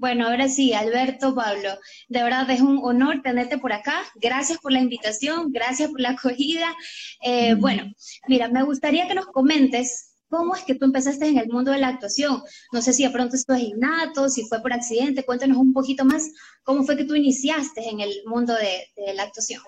[0.00, 1.68] Bueno, ahora sí, Alberto, Pablo,
[2.08, 4.02] de verdad es un honor tenerte por acá.
[4.14, 6.74] Gracias por la invitación, gracias por la acogida.
[7.22, 7.92] Eh, bueno,
[8.26, 11.80] mira, me gustaría que nos comentes cómo es que tú empezaste en el mundo de
[11.80, 12.40] la actuación.
[12.72, 15.22] No sé si de pronto esto es innato, si fue por accidente.
[15.22, 16.32] Cuéntanos un poquito más
[16.62, 19.60] cómo fue que tú iniciaste en el mundo de, de la actuación.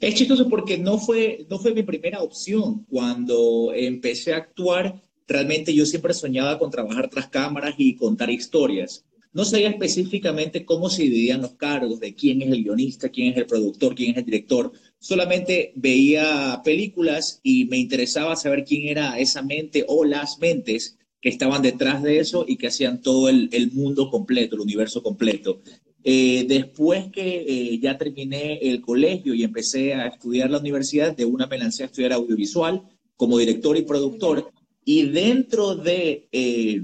[0.00, 2.86] Es chistoso porque no fue, no fue mi primera opción.
[2.88, 9.04] Cuando empecé a actuar, realmente yo siempre soñaba con trabajar tras cámaras y contar historias.
[9.32, 13.38] No sabía específicamente cómo se dividían los cargos, de quién es el guionista, quién es
[13.38, 14.72] el productor, quién es el director.
[14.98, 21.30] Solamente veía películas y me interesaba saber quién era esa mente o las mentes que
[21.30, 25.62] estaban detrás de eso y que hacían todo el, mundo completo, el universo completo.
[26.04, 31.24] Eh, después que eh, ya terminé el colegio y empecé a estudiar la universidad, de
[31.24, 32.82] una me lancé a estudiar audiovisual
[33.16, 34.52] como director y productor.
[34.84, 36.82] Y dentro de eh,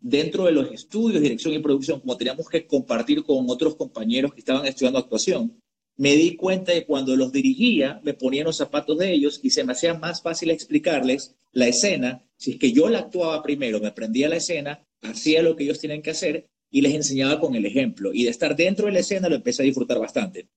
[0.00, 4.40] dentro de los estudios, dirección y producción, como teníamos que compartir con otros compañeros que
[4.40, 5.60] estaban estudiando actuación,
[5.96, 9.40] me di cuenta de que cuando los dirigía, me ponía en los zapatos de ellos
[9.42, 12.22] y se me hacía más fácil explicarles la escena.
[12.36, 15.80] Si es que yo la actuaba primero, me aprendía la escena, hacía lo que ellos
[15.80, 18.12] tienen que hacer y les enseñaba con el ejemplo.
[18.12, 20.48] Y de estar dentro de la escena lo empecé a disfrutar bastante.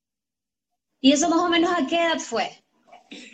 [0.99, 2.49] ¿Y eso más o menos a qué edad fue?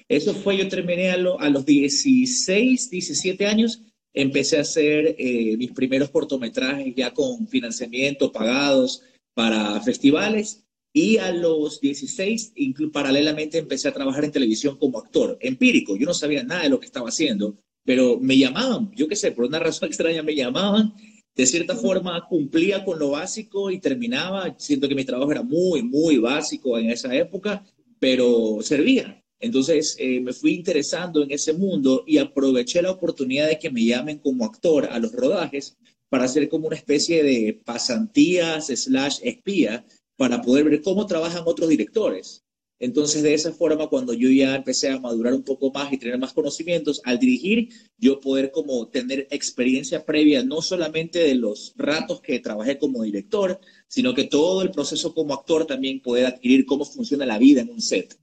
[0.08, 3.82] Eso fue, yo terminé a, a los 16, 17 años
[4.16, 11.34] empecé a hacer eh, mis primeros cortometrajes ya con financiamiento pagados para festivales y a
[11.34, 12.54] los 16,
[12.94, 15.98] paralelamente, empecé a trabajar en televisión como actor empírico.
[15.98, 19.34] Yo no sabía nada de lo que estaba haciendo, pero me llamaban, yo qué sé,
[19.34, 20.94] por una razón extraña me llamaban.
[21.36, 24.56] De cierta forma cumplía con lo básico y terminaba.
[24.58, 27.66] Siento que mi trabajo era muy, muy básico en esa época,
[28.00, 29.22] pero servía.
[29.46, 33.86] Entonces eh, me fui interesando en ese mundo y aproveché la oportunidad de que me
[33.86, 35.78] llamen como actor a los rodajes
[36.10, 39.86] para hacer como una especie de pasantías slash espía
[40.18, 42.44] para poder ver cómo trabajan otros directores.
[42.80, 46.18] Entonces, de esa forma, cuando yo ya empecé a madurar un poco más y tener
[46.18, 52.20] más conocimientos, al dirigir, yo poder como tener experiencia previa, no solamente de los ratos
[52.20, 56.84] que trabajé como director, sino que todo el proceso como actor también poder adquirir cómo
[56.84, 58.18] funciona la vida en un set.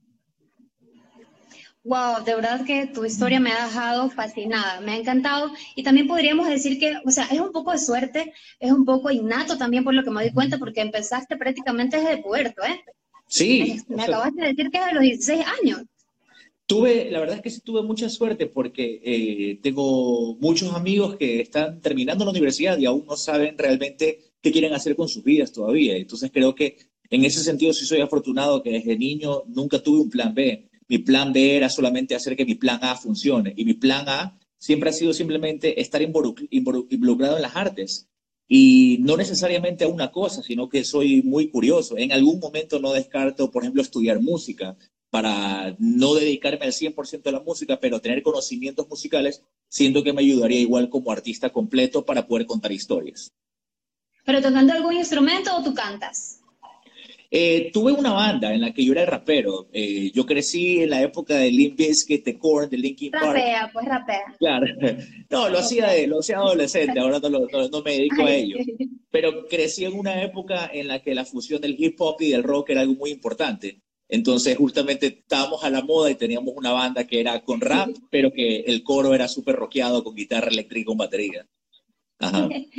[1.85, 6.07] Wow, de verdad que tu historia me ha dejado fascinada, me ha encantado y también
[6.07, 9.83] podríamos decir que, o sea, es un poco de suerte, es un poco innato también
[9.83, 12.79] por lo que me doy cuenta, porque empezaste prácticamente desde puerto, ¿eh?
[13.27, 13.81] Sí.
[13.89, 15.81] Me, acabas de decir que es de los 16 años.
[16.65, 21.41] Tuve, la verdad es que sí tuve mucha suerte porque eh, tengo muchos amigos que
[21.41, 25.51] están terminando la universidad y aún no saben realmente qué quieren hacer con sus vidas
[25.51, 25.97] todavía.
[25.97, 26.77] Entonces creo que
[27.09, 30.99] en ese sentido sí soy afortunado que desde niño nunca tuve un plan B mi
[30.99, 33.53] plan B era solamente hacer que mi plan A funcione.
[33.55, 38.07] Y mi plan A siempre ha sido simplemente estar involucrado en las artes.
[38.47, 41.97] Y no necesariamente a una cosa, sino que soy muy curioso.
[41.97, 44.77] En algún momento no descarto, por ejemplo, estudiar música
[45.09, 50.21] para no dedicarme al 100% a la música, pero tener conocimientos musicales, siento que me
[50.21, 53.31] ayudaría igual como artista completo para poder contar historias.
[54.25, 56.39] ¿Pero tocando algún instrumento o tú cantas?
[57.35, 59.67] Eh, tuve una banda en la que yo era rapero.
[59.73, 63.25] Eh, yo crecí en la época de Limp Bizkit, The Korn, de Linkin Park.
[63.25, 64.35] Rapea, pues rapea.
[64.37, 64.67] Claro.
[65.31, 68.57] No, lo hacía, de, lo hacía adolescente, ahora no, no, me dedico a ello.
[69.09, 72.43] Pero crecí en una época en la que la fusión del hip hop y del
[72.43, 73.81] rock era algo muy importante.
[74.07, 78.31] Entonces, justamente estábamos a la moda y teníamos una banda que era con rap, pero
[78.31, 81.47] que el coro era súper rockeado con guitarra eléctrica y con batería.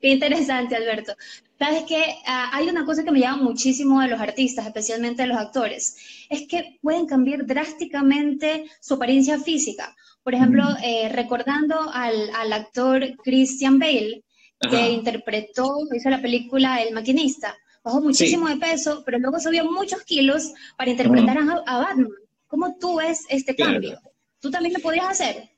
[0.00, 1.14] Qué interesante, Alberto.
[1.58, 5.28] Sabes que ah, hay una cosa que me llama muchísimo de los artistas, especialmente de
[5.28, 5.96] los actores,
[6.28, 9.94] es que pueden cambiar drásticamente su apariencia física.
[10.24, 14.24] Por ejemplo, eh, recordando al, actor Christian Bale,
[14.70, 20.02] que interpretó, hizo la película El maquinista, bajó muchísimo de peso, pero luego subió muchos
[20.02, 22.08] kilos para interpretar a, Batman.
[22.46, 24.00] ¿Cómo tú ves este cambio?
[24.40, 25.51] ¿Tú también lo podrías hacer?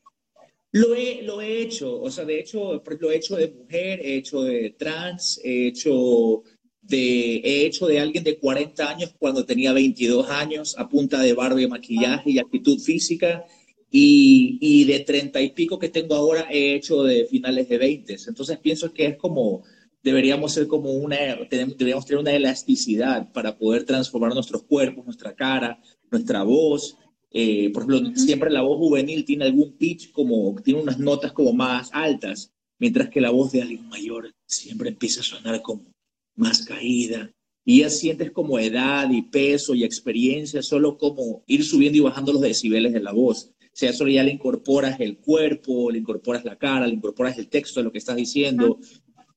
[0.75, 4.17] Lo he, lo he hecho, o sea, de hecho, lo he hecho de mujer, he
[4.17, 6.43] hecho de trans, he hecho
[6.83, 11.33] de, he hecho de alguien de 40 años cuando tenía 22 años, a punta de
[11.33, 13.45] barba y maquillaje y actitud física,
[13.89, 18.17] y, y de 30 y pico que tengo ahora he hecho de finales de 20.
[18.27, 19.63] Entonces pienso que es como,
[20.03, 21.17] deberíamos ser como una,
[21.49, 25.81] deberíamos tener una elasticidad para poder transformar nuestros cuerpos, nuestra cara,
[26.11, 26.97] nuestra voz,
[27.37, 31.53] eh, por ejemplo, siempre la voz juvenil tiene algún pitch como, tiene unas notas como
[31.53, 35.83] más altas, mientras que la voz de alguien mayor siempre empieza a sonar como
[36.37, 37.33] más caída.
[37.65, 42.33] Y ya sientes como edad y peso y experiencia, solo como ir subiendo y bajando
[42.33, 43.51] los decibeles de la voz.
[43.61, 47.49] O sea, solo ya le incorporas el cuerpo, le incorporas la cara, le incorporas el
[47.49, 48.79] texto de lo que estás diciendo.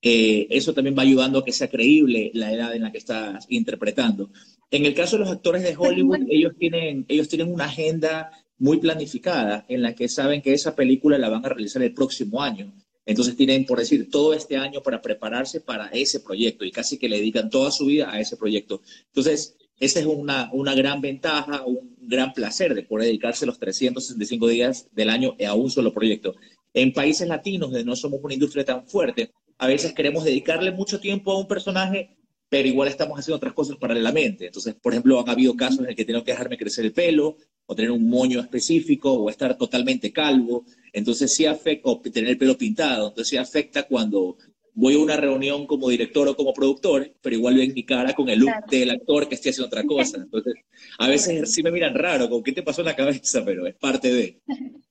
[0.09, 3.45] Eh, eso también va ayudando a que sea creíble la edad en la que estás
[3.49, 4.29] interpretando.
[4.71, 8.77] En el caso de los actores de Hollywood, ellos tienen, ellos tienen una agenda muy
[8.77, 12.73] planificada en la que saben que esa película la van a realizar el próximo año.
[13.05, 17.09] Entonces tienen, por decir, todo este año para prepararse para ese proyecto y casi que
[17.09, 18.81] le dedican toda su vida a ese proyecto.
[19.07, 24.47] Entonces, esa es una, una gran ventaja, un gran placer de poder dedicarse los 365
[24.47, 26.35] días del año a un solo proyecto.
[26.73, 30.99] En países latinos, donde no somos una industria tan fuerte, a veces queremos dedicarle mucho
[30.99, 32.17] tiempo a un personaje,
[32.49, 34.47] pero igual estamos haciendo otras cosas paralelamente.
[34.47, 37.37] Entonces, por ejemplo, han habido casos en el que tengo que dejarme crecer el pelo,
[37.65, 40.63] o tener un moño específico, o estar totalmente calvo.
[40.93, 43.09] Entonces, sí afecta, o tener el pelo pintado.
[43.09, 44.37] Entonces, sí afecta cuando
[44.73, 48.29] voy a una reunión como director o como productor, pero igual ven mi cara con
[48.29, 50.17] el look del actor que esté haciendo otra cosa.
[50.17, 50.53] Entonces,
[50.99, 53.75] a veces sí me miran raro, con qué te pasó en la cabeza, pero es
[53.75, 54.41] parte de.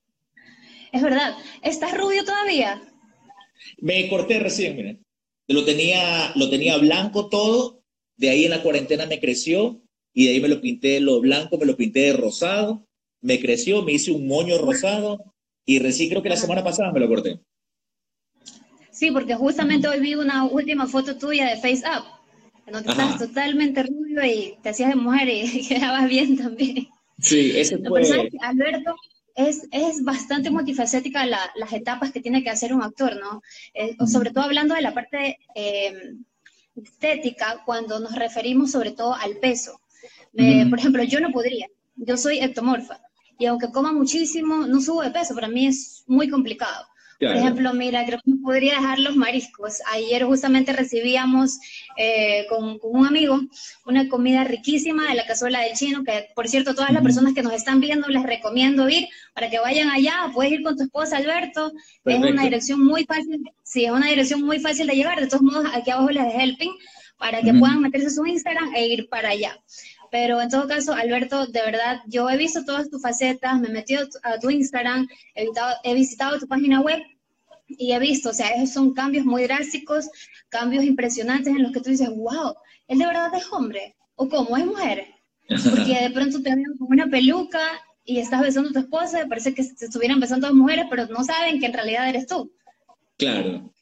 [0.89, 1.35] Es verdad.
[1.63, 2.81] ¿Estás rubio todavía?
[3.79, 5.05] Me corté recién, miren.
[5.47, 7.81] Lo tenía, lo tenía blanco todo,
[8.17, 9.81] de ahí en la cuarentena me creció
[10.13, 12.85] y de ahí me lo pinté lo blanco, me lo pinté de rosado,
[13.21, 15.23] me creció, me hice un moño rosado
[15.65, 17.39] y recién creo que la semana pasada me lo corté.
[18.91, 22.03] Sí, porque justamente hoy vi una última foto tuya de Face Up,
[22.71, 26.87] donde estás totalmente rubio y te hacías de mujer y quedabas bien también.
[27.19, 28.01] Sí, ese fue...
[28.41, 28.95] Alberto,
[29.37, 33.43] es, es bastante multifacética las etapas que tiene que hacer un actor, ¿no?
[33.73, 36.15] Eh, sobre todo hablando de la parte eh,
[36.75, 39.79] estética, cuando nos referimos sobre todo al peso.
[40.33, 42.99] Por ejemplo, yo no podría, yo soy ectomorfa,
[43.39, 46.87] y aunque coma muchísimo, no subo de peso, para mí es muy complicado.
[47.19, 49.81] Por ejemplo, mira, creo que podría dejar los mariscos.
[49.91, 51.57] Ayer justamente recibíamos
[51.97, 53.39] eh, con, un amigo
[53.85, 57.41] una comida riquísima de la cazuela del chino, que por cierto, todas las personas que
[57.41, 60.29] nos están viendo les recomiendo ir para que vayan allá.
[60.33, 61.71] Puedes ir con tu esposa, Alberto.
[62.05, 65.19] Es una dirección muy fácil, sí, es una dirección muy fácil de llegar.
[65.19, 66.71] De todos modos, aquí abajo les dejé el pin
[67.17, 69.59] para que puedan meterse a su Instagram e ir para allá.
[70.11, 73.71] Pero en todo caso, Alberto, de verdad, yo he visto todas tus facetas, me he
[73.71, 77.01] metido a tu Instagram, he, visitado tu página web
[77.67, 80.09] y he visto, o sea, esos son cambios muy drásticos,
[80.49, 82.55] cambios impresionantes en los que tú dices, wow,
[82.87, 85.05] él de verdad es hombre, o cómo es mujer.
[85.47, 87.61] Porque de pronto te ven con una peluca
[88.03, 91.07] y estás besando a tu esposa, parece que se estuvieran besando a dos mujeres, pero
[91.07, 92.51] no saben que en realidad eres tú.
[93.17, 93.73] Claro.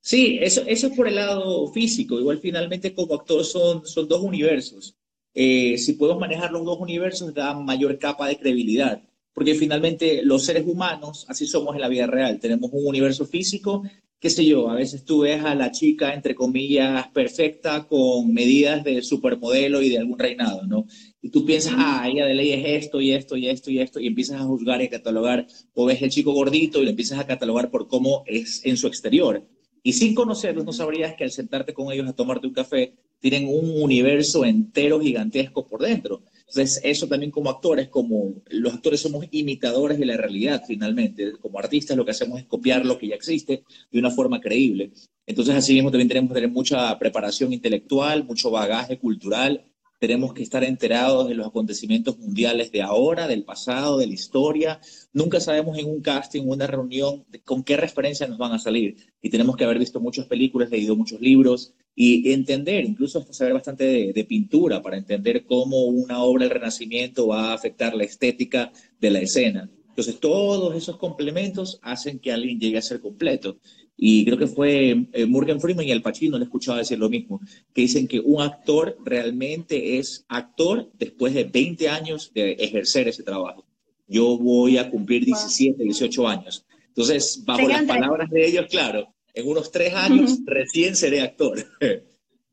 [0.00, 2.18] Sí, eso, eso es por el lado físico.
[2.18, 4.96] Igual finalmente como actor son, son dos universos.
[5.34, 9.02] Eh, si podemos manejar los dos universos, da mayor capa de credibilidad,
[9.32, 13.82] porque finalmente los seres humanos, así somos en la vida real, tenemos un universo físico,
[14.20, 18.84] qué sé yo, a veces tú ves a la chica, entre comillas, perfecta, con medidas
[18.84, 20.86] de supermodelo y de algún reinado, ¿no?
[21.20, 24.00] Y tú piensas, ah, ella de ley es esto y esto y esto y esto,
[24.00, 27.18] y empiezas a juzgar y a catalogar, o ves el chico gordito y lo empiezas
[27.18, 29.46] a catalogar por cómo es en su exterior.
[29.82, 33.48] Y sin conocerlos, no sabrías que al sentarte con ellos a tomarte un café, tienen
[33.48, 36.22] un universo entero gigantesco por dentro.
[36.46, 41.32] Entonces, eso también como actores, como los actores somos imitadores de la realidad finalmente.
[41.40, 44.92] Como artistas lo que hacemos es copiar lo que ya existe de una forma creíble.
[45.26, 49.64] Entonces, así mismo también tenemos que tener mucha preparación intelectual, mucho bagaje cultural.
[50.04, 54.78] Tenemos que estar enterados de los acontecimientos mundiales de ahora, del pasado, de la historia.
[55.14, 58.96] Nunca sabemos en un casting, una reunión, con qué referencias nos van a salir.
[59.22, 63.54] Y tenemos que haber visto muchas películas, leído muchos libros, y entender, incluso hasta saber
[63.54, 68.72] bastante de, pintura para entender cómo una obra del Renacimiento va a afectar la estética
[69.00, 69.70] de la escena.
[69.88, 73.56] Entonces, todos esos complementos hacen que alguien llegue a ser completo.
[73.96, 77.08] Y creo que fue eh, Morgan Freeman y Al Pacino, le he escuchado decir lo
[77.08, 77.40] mismo,
[77.72, 83.22] que dicen que un actor realmente es actor después de 20 años de ejercer ese
[83.22, 83.64] trabajo.
[84.06, 86.66] Yo voy a cumplir 17, 18 años.
[86.88, 91.58] Entonces, bajo las palabras de ellos, claro, en unos tres años recién seré actor.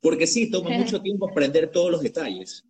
[0.02, 2.66] Porque sí, toma mucho tiempo aprender todos los detalles.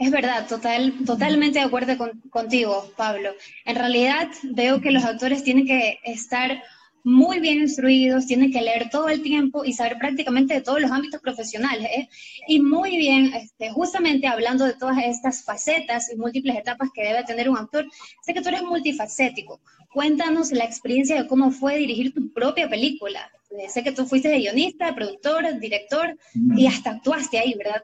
[0.00, 1.92] Es verdad, total, totalmente de acuerdo
[2.30, 3.32] contigo, Pablo.
[3.66, 6.62] En realidad veo que los actores tienen que estar
[7.04, 10.90] muy bien instruidos, tienen que leer todo el tiempo y saber prácticamente de todos los
[10.90, 11.86] ámbitos profesionales.
[11.94, 12.08] ¿eh?
[12.48, 17.22] Y muy bien, este, justamente hablando de todas estas facetas y múltiples etapas que debe
[17.24, 17.86] tener un actor,
[18.22, 19.60] sé que tú eres multifacético.
[19.92, 23.30] Cuéntanos la experiencia de cómo fue dirigir tu propia película.
[23.50, 26.16] Eh, sé que tú fuiste guionista, productor, director
[26.56, 27.82] y hasta actuaste ahí, ¿verdad?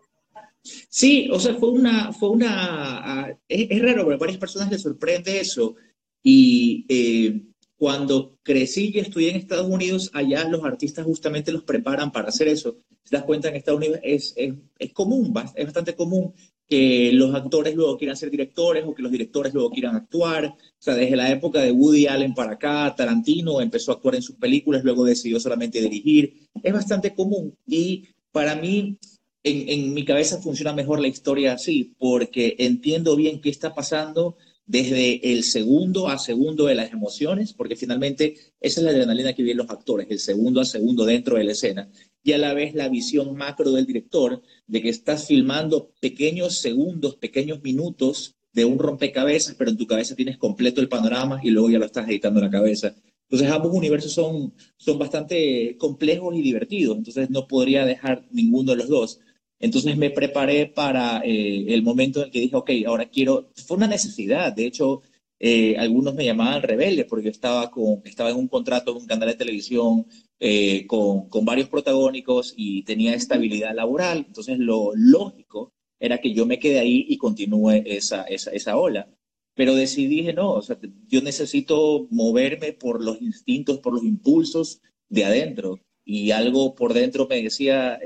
[0.88, 4.82] Sí, o sea, fue una, fue una, ah, es, raro, pero a varias personas les
[4.82, 5.76] sorprende eso.
[6.22, 7.42] Y eh,
[7.76, 12.48] cuando crecí y estudié en Estados Unidos, allá los artistas justamente los preparan para hacer
[12.48, 12.78] eso.
[13.04, 16.34] Si te das cuenta, en Estados Unidos es, es, es común, es bastante común
[16.66, 20.46] que los actores luego quieran ser directores o que los directores luego quieran actuar.
[20.46, 24.22] O sea, desde la época de Woody Allen para acá, Tarantino empezó a actuar en
[24.22, 26.48] sus películas, luego decidió solamente dirigir.
[26.62, 28.98] Es bastante común y para mí,
[29.46, 34.36] en, en mi cabeza funciona mejor la historia así, porque entiendo bien qué está pasando
[34.66, 39.42] desde el segundo a segundo de las emociones, porque finalmente esa es la adrenalina que
[39.42, 41.88] viven los actores, el segundo a segundo dentro de la escena,
[42.24, 47.14] y a la vez la visión macro del director de que estás filmando pequeños segundos,
[47.14, 51.70] pequeños minutos de un rompecabezas, pero en tu cabeza tienes completo el panorama y luego
[51.70, 52.96] ya lo estás editando en la cabeza.
[53.28, 58.78] Entonces ambos universos son, son bastante complejos y divertidos, entonces no podría dejar ninguno de
[58.78, 59.20] los dos.
[59.58, 63.86] Entonces me preparé para eh, el momento en que dije, ok, ahora quiero, fue una
[63.86, 65.02] necesidad, de hecho,
[65.38, 69.28] eh, algunos me llamaban rebelde porque estaba, con, estaba en un contrato en un canal
[69.28, 70.06] de televisión
[70.40, 76.46] eh, con, con, varios protagónicos y tenía estabilidad laboral, entonces lo lógico era que yo
[76.46, 79.08] me quede ahí y continúe esa, esa, esa ola.
[79.54, 84.82] Pero decidí, dije, no, o sea, yo necesito moverme por los instintos, por los impulsos
[85.08, 85.80] de adentro.
[86.04, 87.98] Y algo por dentro me decía,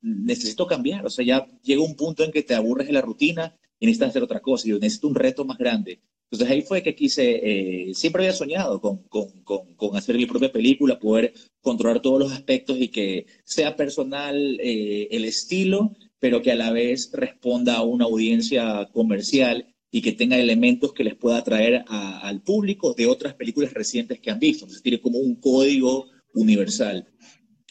[0.00, 3.56] necesito cambiar, o sea, ya llega un punto en que te aburres de la rutina
[3.80, 6.00] y necesitas hacer otra cosa, y yo necesito un reto más grande.
[6.30, 10.52] Entonces ahí fue que quise, eh, siempre había soñado con, con, con, hacer mi propia
[10.52, 16.52] película, poder controlar todos los aspectos y que sea personal eh, el estilo, pero que
[16.52, 21.38] a la vez responda a una audiencia comercial y que tenga elementos que les pueda
[21.38, 24.64] atraer al público de otras películas recientes que han visto.
[24.64, 27.08] Entonces tiene como un código universal.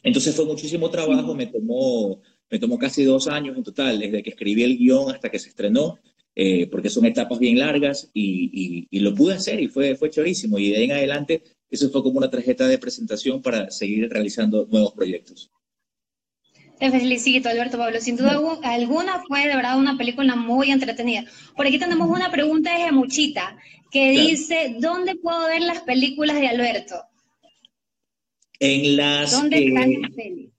[0.03, 4.29] Entonces fue muchísimo trabajo, me tomó, me tomó casi dos años en total, desde que
[4.29, 5.99] escribí el guion hasta que se estrenó,
[6.35, 10.59] eh, porque son etapas bien largas y, y, lo pude hacer y fue, fue chorísimo.
[10.59, 14.67] Y de ahí en adelante, eso fue como una tarjeta de presentación para seguir realizando
[14.69, 15.49] nuevos proyectos.
[16.79, 17.99] Te felicito, Alberto Pablo.
[17.99, 21.25] Sin duda alguna fue de verdad una película muy entretenida.
[21.55, 23.57] Por aquí tenemos una pregunta de Gemuchita
[23.89, 27.06] que dice, ¿dónde puedo ver las películas de Alberto?
[28.59, 30.49] En las, ¿Dónde eh,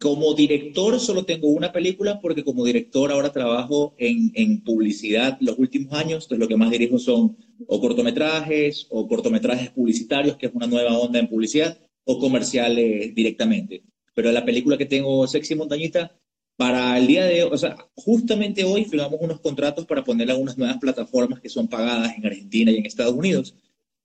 [0.00, 5.58] Como director solo tengo una película porque como director ahora trabajo en, en publicidad los
[5.58, 7.36] últimos años, entonces lo que más dirijo son
[7.66, 13.82] o cortometrajes o cortometrajes publicitarios, que es una nueva onda en publicidad, o comerciales directamente.
[14.14, 16.16] Pero la película que tengo, Sexy Montañita,
[16.56, 20.38] para el día de hoy, o sea, justamente hoy firmamos unos contratos para ponerla a
[20.38, 23.56] unas nuevas plataformas que son pagadas en Argentina y en Estados Unidos.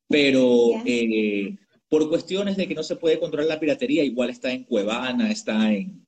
[0.07, 1.55] Pero eh,
[1.89, 5.73] por cuestiones de que no se puede controlar la piratería, igual está en Cuevana, está
[5.73, 6.05] en,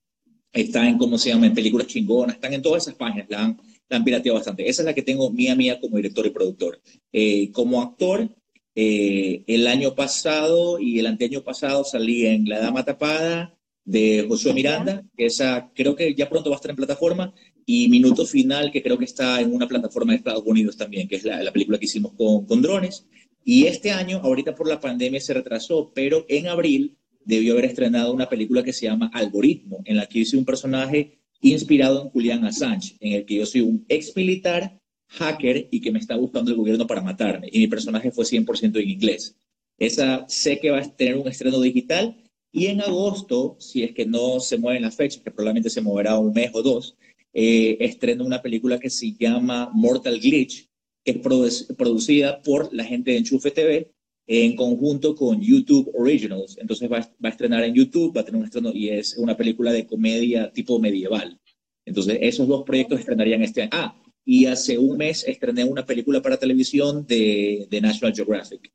[0.54, 3.58] está en, ¿cómo se llama?, en películas chingonas, están en todas esas páginas, la han,
[3.90, 4.70] la pirateado bastante.
[4.70, 6.80] Esa es la que tengo mía mía como director y productor.
[7.12, 8.30] Eh, como actor,
[8.76, 14.54] eh, el año pasado y el anteaño pasado salí en La Dama Tapada de Josué
[14.54, 17.34] Miranda, que esa creo que ya pronto va a estar en plataforma,
[17.66, 21.16] y Minuto Final, que creo que está en una plataforma de Estados Unidos también, que
[21.16, 23.08] es la, la película que hicimos con, con drones.
[23.44, 28.14] Y este año, ahorita por la pandemia se retrasó, pero en abril debió haber estrenado
[28.14, 32.46] una película que se llama Algoritmo, en la que hice un personaje inspirado en Julian
[32.46, 36.52] Assange, en el que yo soy un ex militar, hacker y que me está buscando
[36.52, 37.50] el gobierno para matarme.
[37.52, 39.36] Y mi personaje fue 100% en inglés.
[39.78, 42.16] Esa sé que va a tener un estreno digital
[42.52, 46.18] y en agosto, si es que no se mueven las fechas, que probablemente se moverá
[46.18, 46.98] un mes o dos,
[47.34, 50.70] eh, estreno una película que se llama Mortal Glitch,
[51.04, 53.92] que es producida por la gente de Enchufe TV
[54.28, 56.58] en conjunto con YouTube Originals.
[56.60, 59.36] Entonces va, va, a estrenar en YouTube, va a tener un estreno y es una
[59.36, 61.40] película de comedia tipo medieval.
[61.86, 63.72] Entonces esos dos proyectos estrenarían este año.
[63.74, 68.72] Ah, y hace un mes estrené una película para televisión de, de National Geographic.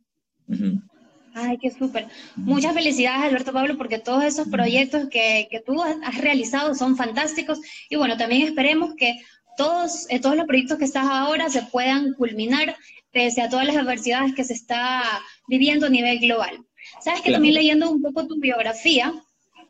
[1.34, 2.08] Ay, qué súper.
[2.34, 7.60] Muchas felicidades, Alberto Pablo, porque todos esos proyectos que, que tú has realizado son fantásticos.
[7.88, 9.20] Y bueno, también esperemos que
[9.56, 12.76] todos, eh, todos los proyectos que estás ahora se puedan culminar
[13.12, 15.02] pese a todas las adversidades que se está
[15.48, 16.66] viviendo a nivel global.
[17.02, 19.12] Sabes que también leyendo un poco tu biografía,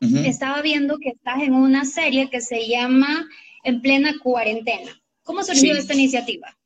[0.01, 3.29] estaba viendo que estás en una serie que se llama
[3.65, 5.01] En plena cuarentena.
[5.23, 6.57] ¿Cómo surgió esta iniciativa?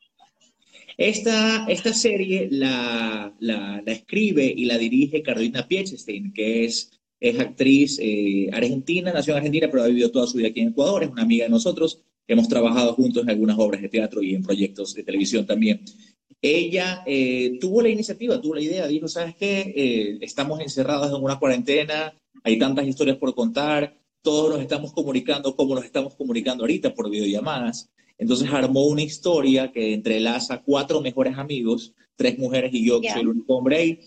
[0.96, 7.98] Esta, esta serie la, la, escribe y la dirige Carolina Piechestein, que es, es actriz
[8.02, 11.10] eh, argentina, nació en Argentina, pero ha vivido toda su vida aquí en Ecuador, es
[11.10, 12.02] una amiga de nosotros.
[12.28, 15.82] Hemos trabajado juntos en algunas obras de teatro y en proyectos de televisión también.
[16.42, 19.72] Ella eh, tuvo la iniciativa, tuvo la idea, dijo, ¿sabes qué?
[19.76, 25.54] Eh, estamos encerrados en una cuarentena, hay tantas historias por contar, todos nos estamos comunicando
[25.54, 27.90] como nos estamos comunicando ahorita por videollamadas.
[28.16, 33.22] Entonces armó una historia que entrelaza cuatro mejores amigos, tres mujeres y yo, que soy
[33.22, 34.00] el único hombre ahí,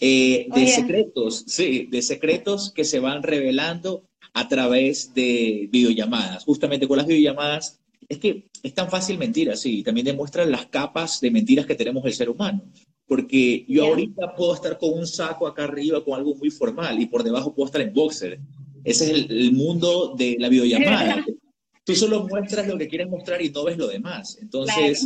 [0.00, 6.44] eh, de secretos, sí, de secretos que se van revelando a través de videollamadas.
[6.44, 10.66] Justamente con las videollamadas es que es tan fácil mentir así, y también demuestra las
[10.66, 12.62] capas de mentiras que tenemos el ser humano.
[13.06, 17.06] Porque yo ahorita puedo estar con un saco acá arriba con algo muy formal y
[17.06, 18.40] por debajo puedo estar en boxer.
[18.84, 21.24] Ese es el, mundo de la videollamada.
[21.84, 24.38] Tú solo muestras lo que quieres mostrar y no ves lo demás.
[24.40, 25.04] Entonces,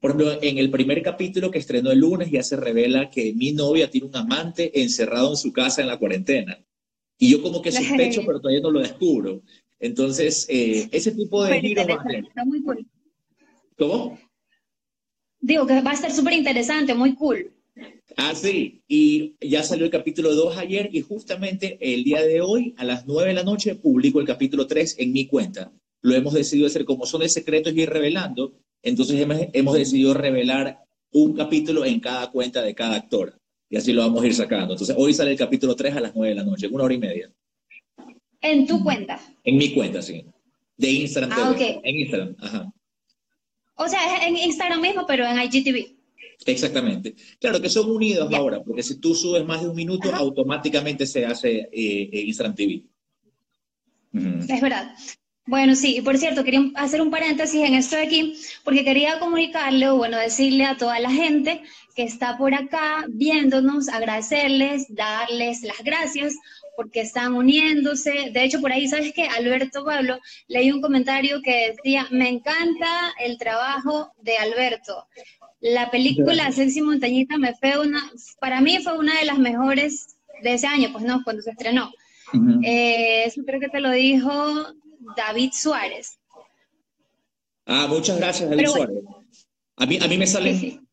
[0.00, 3.52] por ejemplo, en el primer capítulo que estrenó el lunes ya se revela que mi
[3.52, 6.58] novia tiene un amante encerrado en su casa en la cuarentena.
[7.18, 9.42] Y yo como que sospecho, pero todavía no lo descubro.
[9.80, 11.86] Entonces, eh, ese tipo de giros...
[11.86, 12.86] Está muy cool.
[13.76, 14.18] ¿Cómo?
[15.40, 17.52] Digo que va a estar súper interesante, muy cool.
[18.16, 22.74] Ah, sí, y ya salió el capítulo 2 ayer y justamente el día de hoy,
[22.76, 25.72] a las 9 de la noche, publico el capítulo 3 en mi cuenta.
[26.00, 29.20] Lo hemos decidido hacer como son de secretos y ir revelando, entonces
[29.52, 30.80] hemos, decidido revelar
[31.12, 33.37] un capítulo en cada cuenta de cada actor.
[33.70, 34.72] Y así lo vamos a ir sacando.
[34.72, 36.98] Entonces hoy sale el capítulo 3 a las 9 de la noche, una hora y
[36.98, 37.30] media.
[38.40, 39.20] ¿En tu cuenta?
[39.44, 40.24] En mi cuenta, sí.
[40.76, 41.32] De Instagram.
[41.32, 41.80] Ah, ok.
[41.82, 42.72] En Instagram, ajá.
[43.74, 45.96] O sea, es en Instagram mismo, pero en IGTV.
[46.46, 47.14] Exactamente.
[47.40, 51.26] Claro que son unidos ahora, porque si tú subes más de un minuto, automáticamente se
[51.26, 52.84] hace eh, Instagram TV.
[54.48, 54.94] Es verdad.
[55.48, 59.18] Bueno, sí, y por cierto, quería hacer un paréntesis en esto de aquí, porque quería
[59.18, 61.62] comunicarle, o bueno, decirle a toda la gente
[61.96, 66.36] que está por acá viéndonos, agradecerles, darles las gracias
[66.76, 68.30] porque están uniéndose.
[68.30, 69.22] De hecho, por ahí, ¿sabes qué?
[69.22, 75.06] Alberto Pablo, leí un comentario que decía, me encanta el trabajo de Alberto.
[75.60, 78.02] La película Sexy Montañita me fue una,
[78.38, 81.90] para mí fue una de las mejores de ese año, pues no, cuando se estrenó.
[82.62, 84.74] Eh, eso creo que te lo dijo
[85.16, 86.18] David Suárez.
[87.66, 89.04] Ah, muchas gracias, David Suárez.
[89.76, 90.88] A mí, a mí me salen,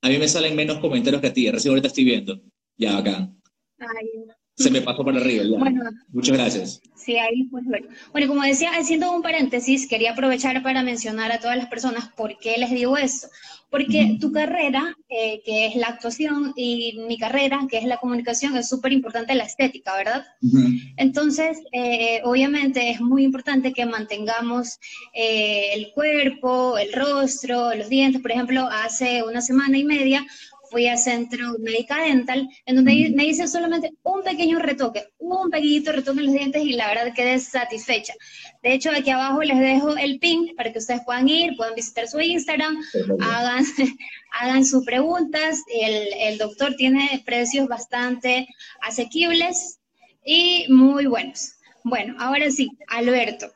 [0.00, 1.50] a mí me salen menos comentarios que a ti.
[1.50, 2.40] Recién ahorita estoy viendo.
[2.76, 3.28] Ya, acá.
[3.78, 4.08] Ay,
[4.54, 5.44] se me pasó para arriba.
[6.12, 6.82] Muchas gracias.
[6.94, 7.88] Sí, ahí pues bueno.
[8.12, 12.38] Bueno, como decía, haciendo un paréntesis, quería aprovechar para mencionar a todas las personas por
[12.38, 13.28] qué les digo esto.
[13.70, 18.54] Porque tu carrera, eh, que es la actuación, y mi carrera, que es la comunicación,
[18.54, 20.26] es súper importante la estética, ¿verdad?
[20.98, 24.78] Entonces, eh, obviamente es muy importante que mantengamos
[25.14, 28.20] eh, el cuerpo, el rostro, los dientes.
[28.20, 30.26] Por ejemplo, hace una semana y media
[30.72, 35.92] fui a Centro Médica Dental, en donde me hice solamente un pequeño retoque, un pequeñito
[35.92, 38.14] retoque en los dientes y la verdad quedé satisfecha.
[38.62, 42.08] De hecho, aquí abajo les dejo el pin para que ustedes puedan ir, puedan visitar
[42.08, 42.76] su Instagram,
[43.20, 43.64] hagan,
[44.40, 45.62] hagan sus preguntas.
[45.72, 48.48] El, el doctor tiene precios bastante
[48.80, 49.78] asequibles
[50.24, 51.52] y muy buenos.
[51.84, 53.52] Bueno, ahora sí, Alberto.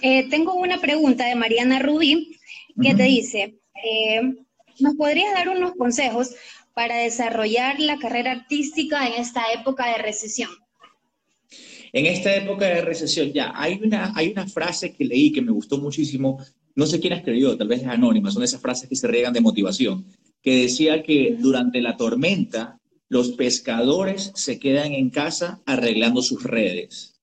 [0.00, 2.38] Eh, tengo una pregunta de Mariana Rubí
[2.80, 4.20] que te dice, eh,
[4.80, 6.30] ¿Nos podrías dar unos consejos
[6.74, 10.50] para desarrollar la carrera artística en esta época de recesión?
[11.92, 15.52] En esta época de recesión, ya, hay una, hay una frase que leí que me
[15.52, 16.38] gustó muchísimo,
[16.74, 19.32] no sé quién ha escribió, tal vez es anónima, son esas frases que se riegan
[19.32, 20.04] de motivación,
[20.42, 27.18] que decía que durante la tormenta los pescadores se quedan en casa arreglando sus redes.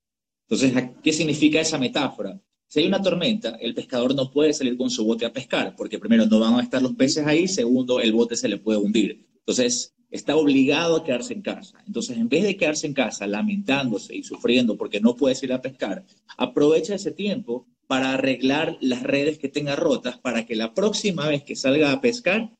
[0.50, 2.39] Entonces, ¿qué significa esa metáfora?
[2.67, 5.99] Si hay una tormenta, el pescador no puede salir con su bote a pescar, porque
[5.99, 9.25] primero no van a estar los peces ahí, segundo, el bote se le puede hundir.
[9.39, 11.84] Entonces, está obligado a quedarse en casa.
[11.86, 15.62] Entonces, en vez de quedarse en casa lamentándose y sufriendo porque no puede ir a
[15.62, 16.06] pescar,
[16.38, 21.43] aprovecha ese tiempo para arreglar las redes que tenga rotas para que la próxima vez
[21.43, 22.51] que salga a pescar,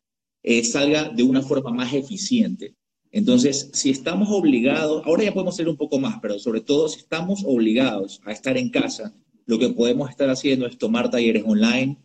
[0.44, 2.76] eh, salga de una forma más eficiente.
[3.12, 7.00] Entonces, si estamos obligados, ahora ya podemos ser un poco más, pero sobre todo si
[7.00, 9.14] estamos obligados a estar en casa,
[9.46, 11.98] lo que podemos estar haciendo es tomar talleres online,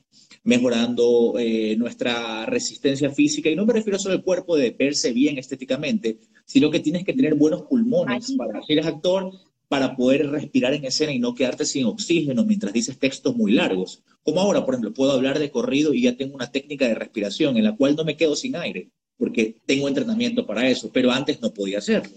[0.42, 3.50] mejorando eh, nuestra resistencia física.
[3.50, 7.12] Y no me refiero solo al cuerpo de verse bien estéticamente, sino que tienes que
[7.12, 9.32] tener buenos pulmones para, si eres actor,
[9.68, 14.02] para poder respirar en escena y no quedarte sin oxígeno mientras dices textos muy largos.
[14.22, 17.56] Como ahora, por ejemplo, puedo hablar de corrido y ya tengo una técnica de respiración
[17.56, 21.40] en la cual no me quedo sin aire, porque tengo entrenamiento para eso, pero antes
[21.40, 22.16] no podía hacerlo.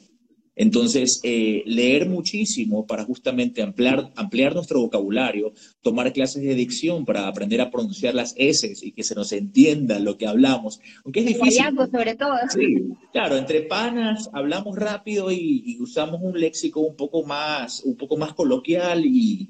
[0.56, 7.28] Entonces, eh, leer muchísimo para justamente ampliar, ampliar nuestro vocabulario, tomar clases de dicción para
[7.28, 11.26] aprender a pronunciar las S y que se nos entienda lo que hablamos, aunque es
[11.26, 11.66] difícil.
[11.92, 12.34] sobre todo.
[12.54, 18.16] Sí, claro, entre panas hablamos rápido y, usamos un léxico un poco más, un poco
[18.16, 19.50] más coloquial y,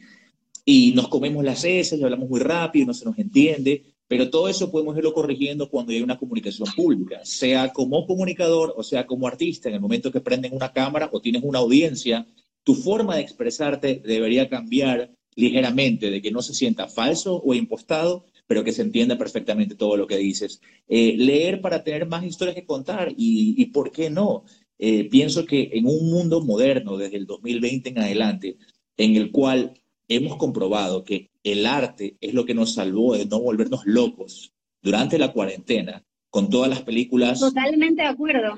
[0.66, 3.93] y nos comemos las S y hablamos muy rápido, no se nos entiende.
[4.08, 8.84] Pero todo eso podemos irlo corrigiendo cuando hay una comunicación pública, sea como comunicador o
[8.84, 9.70] sea como artista.
[9.70, 12.28] En el momento que prenden una cámara o tienes una audiencia,
[12.64, 18.26] tu forma de expresarte debería cambiar ligeramente, de que no se sienta falso o impostado,
[18.48, 20.62] pero que se entienda perfectamente todo lo que dices.
[20.88, 24.44] Eh, leer para tener más historias que contar y, ¿por qué no?
[24.78, 28.58] Eh, pienso que en un mundo moderno, desde el 2020 en adelante,
[28.98, 29.74] en el cual
[30.08, 35.18] hemos comprobado que el arte es lo que nos salvó de no volvernos locos durante
[35.18, 37.40] la cuarentena, con todas las películas.
[37.40, 38.58] Totalmente de acuerdo.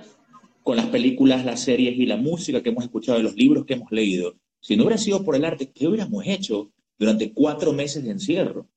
[0.63, 3.91] Con las películas, las series y la música que hemos escuchado, los libros que hemos
[3.91, 4.35] leído.
[4.59, 8.67] Si no hubiera sido por el arte, ¿qué hubiéramos hecho durante cuatro meses de encierro?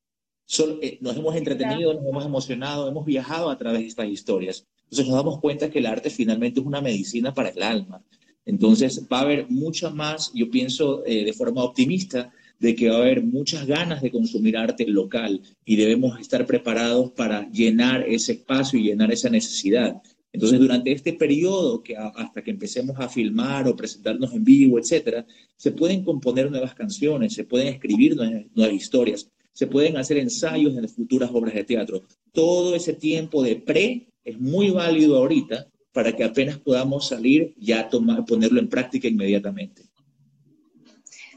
[0.82, 4.66] Eh, nos hemos entretenido, nos hemos emocionado, hemos viajado a través de estas historias.
[4.84, 8.02] Entonces nos damos cuenta que el arte finalmente es una medicina para el alma.
[8.46, 12.96] Entonces va a haber mucha más, yo pienso eh, de forma optimista, de que va
[12.96, 18.32] a haber muchas ganas de consumir arte local y debemos estar preparados para llenar ese
[18.32, 20.02] espacio y llenar esa necesidad.
[20.32, 25.26] Entonces, durante este periodo, que hasta que empecemos a filmar o presentarnos en vivo, etcétera,
[25.56, 30.88] se pueden componer nuevas canciones, se pueden escribir nuevas, historias, se pueden hacer ensayos en
[30.88, 32.02] futuras obras de teatro.
[32.32, 37.88] Todo ese tiempo de pre es muy válido ahorita para que apenas podamos salir ya
[37.88, 39.87] tomar, ponerlo en práctica inmediatamente.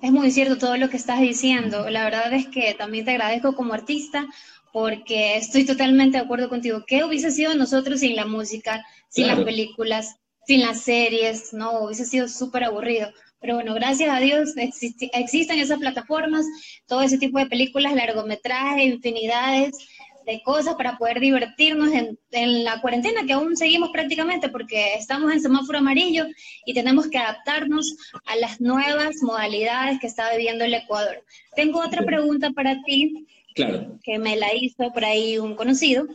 [0.01, 1.87] Es muy cierto todo lo que estás diciendo.
[1.89, 4.25] La verdad es que también te agradezco como artista
[4.73, 6.83] porque estoy totalmente de acuerdo contigo.
[6.87, 10.15] ¿Qué hubiese sido nosotros sin la música, sin las películas,
[10.47, 11.53] sin las series?
[11.53, 13.11] No, hubiese sido súper aburrido.
[13.39, 16.45] Pero bueno, gracias a Dios existen esas plataformas,
[16.87, 19.75] todo ese tipo de películas, largometrajes, infinidades
[20.25, 25.31] de cosas para poder divertirnos en, en, la cuarentena, que aún seguimos prácticamente porque estamos
[25.31, 26.25] en semáforo amarillo
[26.65, 31.23] y tenemos que adaptarnos a las nuevas modalidades que está viviendo el Ecuador.
[31.55, 33.99] Tengo otra pregunta para ti, claro.
[34.03, 36.05] que me la hizo por ahí un conocido.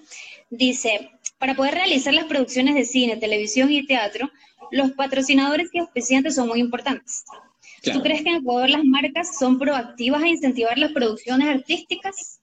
[0.51, 4.31] Dice, para poder realizar las producciones de cine, televisión y teatro,
[4.71, 7.25] los patrocinadores y auspiciantes son muy importantes.
[7.93, 12.41] ¿Tú crees que en Ecuador las marcas son proactivas a incentivar las producciones artísticas?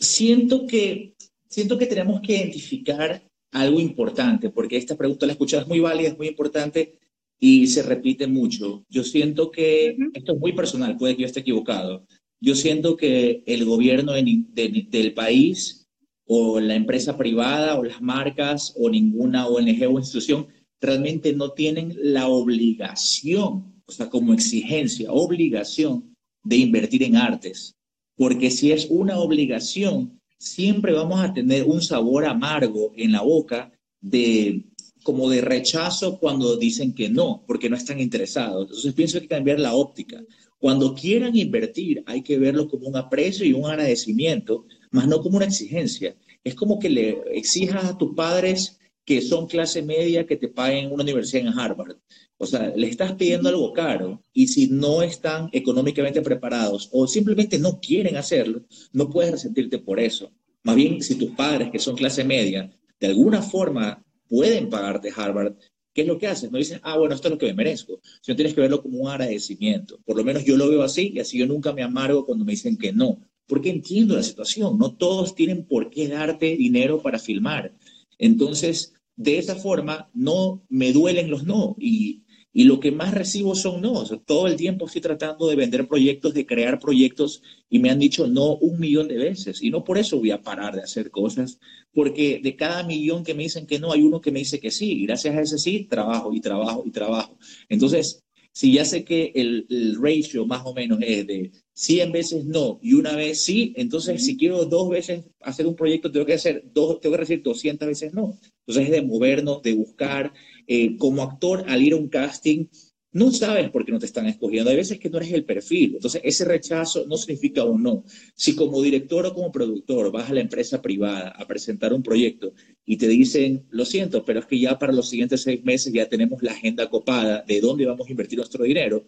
[0.00, 1.14] Siento que,
[1.48, 6.08] siento que tenemos que identificar algo importante, porque esta pregunta la escuchada es muy válida,
[6.08, 6.98] es muy importante
[7.38, 8.84] y se repite mucho.
[8.88, 12.06] Yo siento que, esto es muy personal, puede que yo esté equivocado,
[12.40, 15.86] yo siento que el gobierno del país
[16.26, 20.46] o la empresa privada o las marcas o ninguna ONG o institución
[20.80, 27.76] realmente no tienen la obligación, o sea, como exigencia, obligación de invertir en artes
[28.20, 33.72] porque si es una obligación, siempre vamos a tener un sabor amargo en la boca
[33.98, 34.66] de
[35.02, 38.66] como de rechazo cuando dicen que no, porque no están interesados.
[38.66, 40.22] Entonces pienso que cambiar la óptica.
[40.58, 45.38] Cuando quieran invertir, hay que verlo como un aprecio y un agradecimiento, más no como
[45.38, 46.14] una exigencia.
[46.44, 50.92] Es como que le exijas a tus padres que son clase media que te paguen
[50.92, 51.96] una universidad en Harvard.
[52.42, 57.58] O sea, le estás pidiendo algo caro y si no están económicamente preparados o simplemente
[57.58, 58.62] no quieren hacerlo,
[58.94, 60.32] no puedes resentirte por eso.
[60.62, 65.56] Más bien, si tus padres, que son clase media, de alguna forma pueden pagarte Harvard,
[65.92, 66.50] ¿qué es lo que haces?
[66.50, 69.00] No dices, ah, bueno, esto es lo que me merezco, sino tienes que verlo como
[69.00, 70.00] un agradecimiento.
[70.06, 72.52] Por lo menos yo lo veo así y así yo nunca me amargo cuando me
[72.52, 74.78] dicen que no, porque entiendo la situación.
[74.78, 77.74] No todos tienen por qué darte dinero para filmar.
[78.16, 82.22] Entonces, de esa forma, no me duelen los no y
[82.52, 84.04] y lo que más recibo son no.
[84.26, 88.26] todo el tiempo estoy tratando de vender proyectos, de crear proyectos y me han dicho
[88.26, 89.62] no un millón de veces.
[89.62, 91.60] Y no por eso voy a parar de hacer cosas,
[91.92, 94.70] porque de cada millón que me dicen que no, hay uno que me dice que
[94.70, 94.90] sí.
[95.02, 97.38] Y gracias a ese sí, trabajo y trabajo y trabajo.
[97.68, 102.44] Entonces, si ya sé que el, el ratio más o menos es de 100 veces
[102.44, 106.34] no y una vez sí, entonces si quiero dos veces hacer un proyecto, tengo que
[106.34, 108.38] hacer dos, tengo que recibir 200 veces no.
[108.66, 110.32] Entonces es de movernos, de buscar,
[110.72, 112.66] eh, como actor, al ir a un casting,
[113.10, 114.70] no sabes por qué no te están escogiendo.
[114.70, 115.96] Hay veces que no eres el perfil.
[115.96, 118.04] Entonces, ese rechazo no significa un no.
[118.36, 122.54] Si como director o como productor vas a la empresa privada a presentar un proyecto
[122.86, 126.08] y te dicen, lo siento, pero es que ya para los siguientes seis meses ya
[126.08, 129.04] tenemos la agenda copada de dónde vamos a invertir nuestro dinero,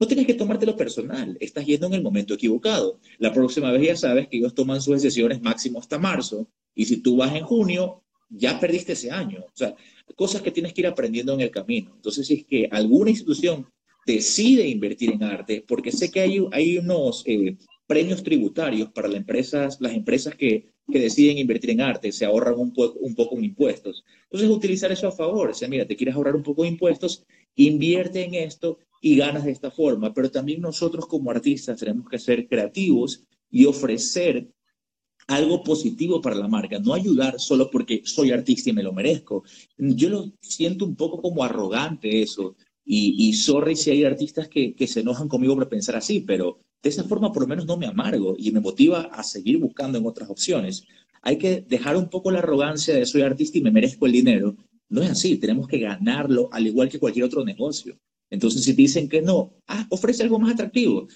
[0.00, 1.36] no tienes que tomártelo personal.
[1.40, 3.00] Estás yendo en el momento equivocado.
[3.18, 6.48] La próxima vez ya sabes que ellos toman sus decisiones máximo hasta marzo.
[6.74, 9.44] Y si tú vas en junio, ya perdiste ese año.
[9.44, 9.74] O sea,
[10.16, 11.92] cosas que tienes que ir aprendiendo en el camino.
[11.94, 13.66] Entonces, si es que alguna institución
[14.06, 19.18] decide invertir en arte, porque sé que hay, hay unos eh, premios tributarios para las
[19.18, 23.44] empresas, las empresas que, que deciden invertir en arte, se ahorran un, un poco en
[23.44, 24.04] impuestos.
[24.24, 25.50] Entonces, utilizar eso a favor.
[25.50, 29.44] O sea, mira, te quieres ahorrar un poco de impuestos, invierte en esto y ganas
[29.44, 30.12] de esta forma.
[30.12, 34.48] Pero también nosotros como artistas tenemos que ser creativos y ofrecer
[35.26, 39.44] algo positivo para la marca, no ayudar solo porque soy artista y me lo merezco.
[39.78, 42.56] Yo lo siento un poco como arrogante eso.
[42.84, 46.58] Y, y sorry si hay artistas que, que se enojan conmigo por pensar así, pero
[46.82, 49.98] de esa forma por lo menos no me amargo y me motiva a seguir buscando
[49.98, 50.84] en otras opciones.
[51.22, 54.56] Hay que dejar un poco la arrogancia de soy artista y me merezco el dinero.
[54.88, 57.96] No es así, tenemos que ganarlo al igual que cualquier otro negocio.
[58.28, 61.06] Entonces, si te dicen que no, ah, ofrece algo más atractivo.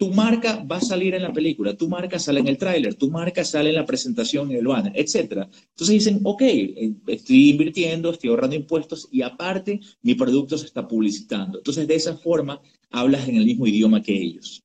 [0.00, 3.10] Tu marca va a salir en la película, tu marca sale en el tráiler, tu
[3.10, 5.14] marca sale en la presentación, en el banner, etc.
[5.42, 10.88] Entonces dicen, ok, eh, estoy invirtiendo, estoy ahorrando impuestos y aparte mi producto se está
[10.88, 11.58] publicitando.
[11.58, 14.64] Entonces de esa forma hablas en el mismo idioma que ellos.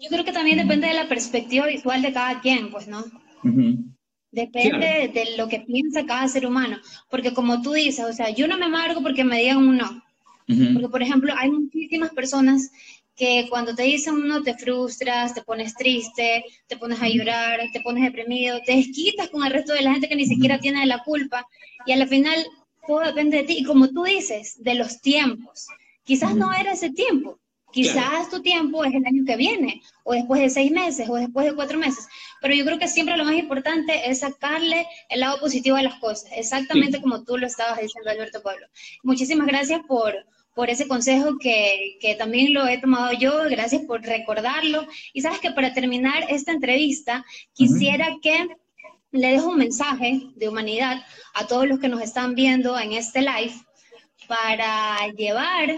[0.00, 3.04] Yo creo que también depende de la perspectiva visual de cada quien, pues, ¿no?
[4.32, 6.78] Depende de lo que piensa cada ser humano.
[7.08, 10.02] Porque como tú dices, o sea, yo no me amargo porque me digan un no.
[10.72, 12.72] Porque, por ejemplo, hay muchísimas personas
[13.20, 17.82] que cuando te dicen uno te frustras, te pones triste, te pones a llorar, te
[17.82, 21.02] pones deprimido, te desquitas con el resto de la gente que ni siquiera tiene la
[21.04, 21.46] culpa
[21.84, 22.46] y al final
[22.86, 23.58] todo depende de ti.
[23.58, 25.66] Y como tú dices, de los tiempos.
[26.02, 27.38] Quizás no era ese tiempo,
[27.70, 31.44] quizás tu tiempo es el año que viene, o después de seis meses, o después
[31.44, 32.08] de cuatro meses.
[32.40, 36.00] Pero yo creo que siempre lo más importante es sacarle el lado positivo a las
[36.00, 38.66] cosas, exactamente como tú lo estabas diciendo, Alberto Pueblo.
[39.02, 40.14] Muchísimas gracias por
[40.54, 44.86] por ese consejo que, que, también lo he tomado yo, gracias por recordarlo.
[45.12, 48.48] Y sabes que para terminar esta entrevista, quisiera que
[49.12, 51.02] le dejo un mensaje de humanidad
[51.34, 53.54] a todos los que nos están viendo en este live
[54.28, 55.76] para llevar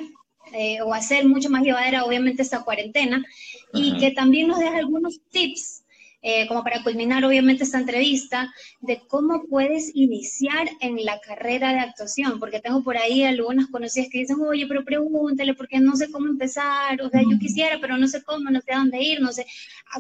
[0.53, 3.25] eh, o hacer mucho más llevadera, obviamente, esta cuarentena
[3.73, 5.82] y que también nos deje algunos tips
[6.23, 11.81] eh, como para culminar obviamente esta entrevista, de cómo puedes iniciar en la carrera de
[11.81, 16.11] actuación, porque tengo por ahí algunas conocidas que dicen, oye, pero pregúntale, porque no sé
[16.11, 19.21] cómo empezar, o sea, yo quisiera, pero no sé cómo, no sé a dónde ir,
[19.21, 19.45] no sé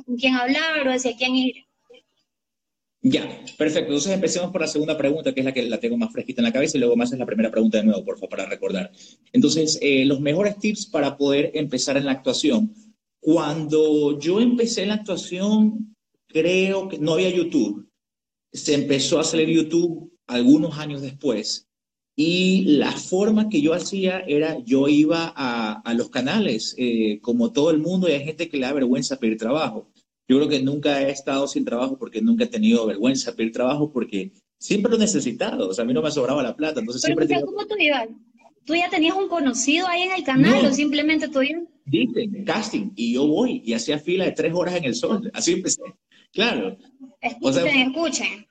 [0.04, 1.54] con quién hablar o hacia quién ir.
[3.04, 3.22] Ya,
[3.58, 3.88] perfecto.
[3.88, 6.44] Entonces empecemos por la segunda pregunta, que es la que la tengo más fresquita en
[6.44, 8.92] la cabeza, y luego más es la primera pregunta de nuevo, por favor, para recordar.
[9.32, 12.72] Entonces, eh, los mejores tips para poder empezar en la actuación.
[13.18, 15.91] Cuando yo empecé en la actuación,
[16.32, 17.88] creo que no había YouTube.
[18.52, 21.68] Se empezó a salir YouTube algunos años después.
[22.14, 27.70] Y la forma que yo hacía era, yo iba a, los canales, eh, como todo
[27.70, 29.90] el mundo, y hay gente que le da vergüenza pedir trabajo.
[30.28, 33.90] Yo creo que nunca he estado sin trabajo porque nunca he tenido vergüenza pedir trabajo
[33.92, 35.68] porque siempre lo he necesitado.
[35.68, 36.80] O sea, a mí no me sobraba la plata.
[36.80, 38.08] Entonces siempre ¿Cómo tú ibas?
[38.64, 41.64] ¿Tú ya tenías un conocido ahí en el canal o simplemente tú ibas?
[41.84, 45.30] Dicen, casting, y yo voy y hacía fila de tres horas en el sol.
[45.34, 45.82] Así empecé.
[46.32, 46.76] Claro.
[47.20, 48.46] Escuchen, escuchen.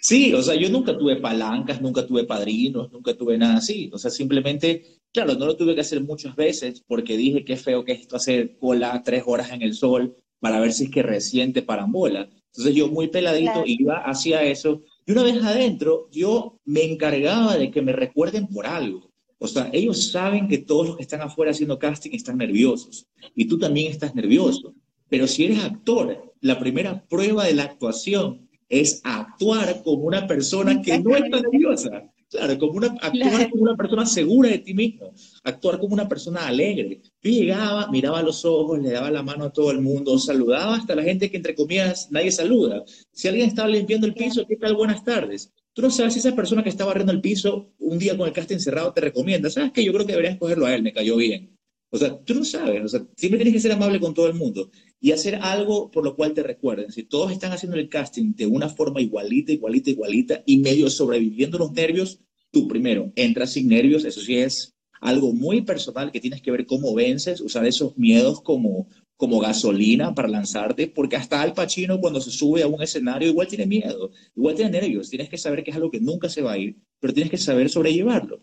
[0.00, 3.90] Sí, o sea, yo nunca tuve palancas, nunca tuve padrinos, nunca tuve nada así.
[3.92, 7.84] O sea, simplemente, claro, no lo tuve que hacer muchas veces porque dije qué feo
[7.84, 11.02] que es esto hacer cola tres horas en el sol para ver si es que
[11.02, 12.28] recién te parambola.
[12.52, 14.82] Entonces yo muy peladito iba hacia eso.
[15.06, 19.10] Y una vez adentro, yo me encargaba de que me recuerden por algo.
[19.38, 23.06] O sea, ellos saben que todos los que están afuera haciendo casting están nerviosos.
[23.34, 24.74] Y tú también estás nervioso.
[25.08, 30.80] Pero si eres actor, la primera prueba de la actuación es actuar como una persona
[30.82, 32.10] que no está nerviosa.
[32.30, 35.12] Claro, como una, actuar como una persona segura de ti mismo,
[35.44, 37.00] actuar como una persona alegre.
[37.22, 40.74] Yo llegaba, miraba a los ojos, le daba la mano a todo el mundo, saludaba
[40.74, 42.82] hasta la gente que entre comillas nadie saluda.
[43.12, 44.74] Si alguien estaba limpiando el piso, ¿qué tal?
[44.74, 45.52] Buenas tardes.
[45.72, 48.32] Tú no sabes si esa persona que está barriendo el piso un día con el
[48.32, 49.48] casting cerrado te recomienda.
[49.48, 49.84] ¿Sabes qué?
[49.84, 51.56] Yo creo que deberías cogerlo a él, me cayó bien.
[51.90, 54.34] O sea, tú no sabes, o sea, siempre tienes que ser amable con todo el
[54.34, 54.68] mundo
[55.04, 56.90] y hacer algo por lo cual te recuerden.
[56.90, 61.58] Si todos están haciendo el casting de una forma igualita, igualita, igualita y medio sobreviviendo
[61.58, 66.40] los nervios, tú primero entras sin nervios, eso sí es algo muy personal que tienes
[66.40, 68.88] que ver cómo vences, usar esos miedos como,
[69.18, 73.46] como gasolina para lanzarte, porque hasta Al Pacino cuando se sube a un escenario igual
[73.46, 76.52] tiene miedo, igual tiene nervios, tienes que saber que es algo que nunca se va
[76.52, 78.42] a ir, pero tienes que saber sobrellevarlo.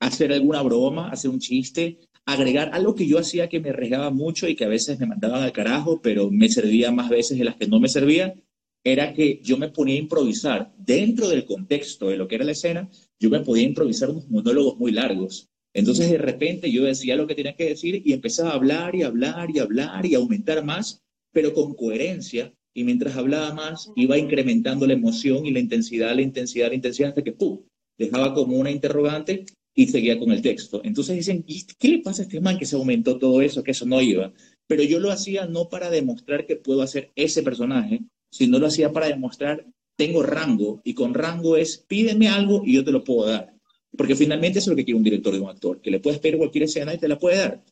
[0.00, 4.48] Hacer alguna broma, hacer un chiste, agregar algo que yo hacía que me arriesgaba mucho
[4.48, 7.56] y que a veces me mandaban al carajo, pero me servía más veces de las
[7.56, 8.34] que no me servía,
[8.84, 12.52] era que yo me ponía a improvisar dentro del contexto de lo que era la
[12.52, 15.48] escena, yo me podía improvisar unos monólogos muy largos.
[15.74, 19.02] Entonces de repente yo decía lo que tenía que decir y empezaba a hablar y
[19.02, 21.02] hablar y hablar y aumentar más,
[21.32, 22.52] pero con coherencia.
[22.74, 27.10] Y mientras hablaba más, iba incrementando la emoción y la intensidad, la intensidad, la intensidad,
[27.10, 27.60] hasta que ¡pum!
[27.98, 29.44] dejaba como una interrogante
[29.80, 30.82] y seguía con el texto.
[30.84, 31.42] Entonces dicen,
[31.78, 34.30] ¿qué le pasa a este man que se aumentó todo eso, que eso no iba?
[34.66, 38.92] Pero yo lo hacía no para demostrar que puedo hacer ese personaje, sino lo hacía
[38.92, 39.64] para demostrar,
[39.96, 43.54] tengo rango, y con rango es, pídeme algo y yo te lo puedo dar.
[43.96, 46.20] Porque finalmente eso es lo que quiere un director de un actor, que le puedes
[46.20, 47.64] pedir cualquier escena y te la puede dar.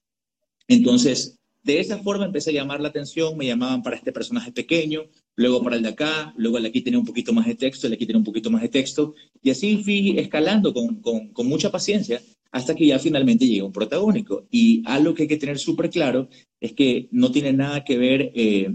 [0.66, 5.02] Entonces, de esa forma empecé a llamar la atención, me llamaban para este personaje pequeño,
[5.38, 7.86] luego para el de acá, luego el de aquí tenía un poquito más de texto,
[7.86, 11.46] el de aquí tenía un poquito más de texto, y así fui escalando con, con,
[11.46, 12.20] mucha paciencia
[12.50, 14.48] hasta que ya finalmente llega un protagónico.
[14.50, 16.28] Y algo que hay que tener súper claro
[16.60, 18.74] es que no tiene nada que ver, eh,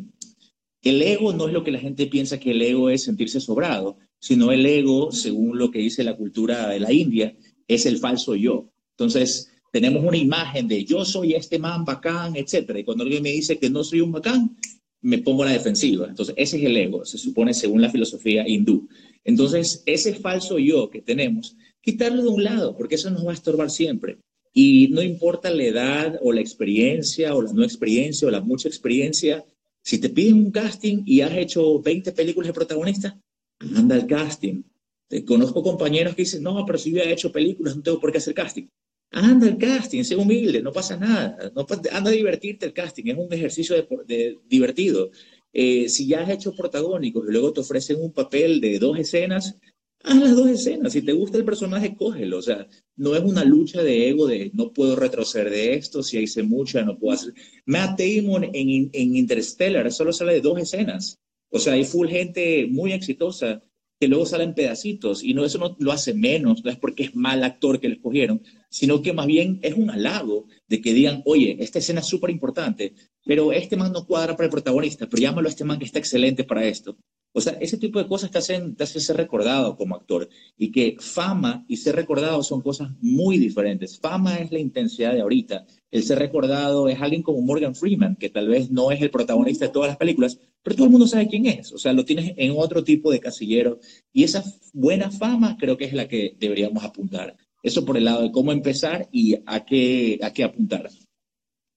[0.82, 3.97] el ego no es lo que la gente piensa que el ego es sentirse sobrado,
[4.17, 7.36] sino el ego, según lo que dice la cultura de la India,
[7.67, 8.71] es el falso yo.
[8.91, 12.80] Entonces, tenemos una imagen de yo soy este man bacán, etcétera.
[12.80, 14.56] Y cuando alguien me dice que no soy un bacán,
[15.04, 16.08] me pongo a la defensiva.
[16.08, 18.88] Entonces, ese es el ego, se supone según la filosofía hindú.
[19.24, 23.36] Entonces, ese falso yo que tenemos, quitarlo de un lado, porque eso nos va a
[23.36, 24.18] estorbar siempre.
[24.54, 28.70] Y no importa la edad o la experiencia o la no experiencia o la mucha
[28.70, 29.44] experiencia,
[29.84, 33.20] si te piden un casting y has hecho 20 películas de protagonista,
[33.60, 34.63] anda al casting.
[35.10, 38.12] Te conozco compañeros que dicen, no, pero si yo he hecho películas, no tengo por
[38.12, 38.68] qué hacer casting.
[39.15, 41.52] Anda al casting, sé humilde, no pasa nada.
[41.56, 43.76] No, anda a divertirte el casting, es un ejercicio
[44.08, 45.12] de, divertido.
[45.54, 49.56] Eh, si ya has hecho protagónicos y luego te ofrecen un papel de dos escenas,
[50.02, 50.93] haz las dos escenas.
[50.93, 52.39] Si te gusta el personaje, cógelo.
[52.39, 56.17] O sea, no es una lucha de ego de no puedo retroceder de esto, si
[56.17, 57.36] hice mucha, no puedo hacer.
[57.67, 61.19] Matt Damon en, en Interstellar solo sale de dos escenas.
[61.49, 63.62] O sea, hay full gente muy exitosa
[64.04, 67.16] que luego salen pedacitos y no eso no lo hace menos, no es porque es
[67.16, 71.22] mal actor que le escogieron, sino que más bien es un halago de que digan,
[71.24, 75.22] oye, esta escena es súper importante, pero este man no cuadra para el protagonista, pero
[75.22, 76.98] llámalo a este man que está excelente para esto.
[77.32, 80.28] O sea, ese tipo de cosas te hacen, te hacen ser recordado como actor.
[80.58, 83.98] Y que fama y ser recordado son cosas muy diferentes.
[83.98, 85.66] Fama es la intensidad de ahorita.
[85.93, 89.65] El ser recordado es alguien como Morgan Freeman, que tal vez no es el protagonista
[89.65, 91.71] de todas las películas, pero todo el mundo sabe quién es.
[91.71, 93.77] O sea, lo tienes en otro tipo de casillero.
[94.12, 97.38] Y esa buena fama creo que es la que deberíamos apuntar.
[97.62, 100.89] Eso por el lado de cómo empezar y a qué, a qué apuntar.